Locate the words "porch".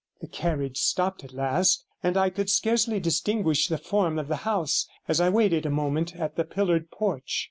6.89-7.39